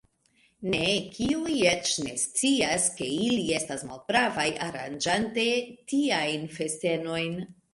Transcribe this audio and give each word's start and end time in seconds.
Ne, 0.73 0.85
kiuj 1.17 1.57
eĉ 1.71 1.91
nescias, 2.05 2.87
ke 3.01 3.11
ili 3.27 3.45
estas 3.59 3.85
malpravaj, 3.93 4.49
aranĝante 4.69 5.47
tiajn 5.93 6.49
festenojn. 6.57 7.41